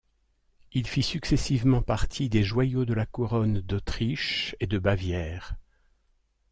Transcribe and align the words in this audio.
Il 0.73 0.87
fit 0.87 1.03
successivement 1.03 1.83
partie 1.83 2.27
des 2.27 2.41
joyaux 2.41 2.85
de 2.85 2.95
la 2.95 3.05
couronne 3.05 3.61
d'Autriche 3.61 4.55
et 4.59 4.65
de 4.65 4.79
Bavière. 4.79 5.53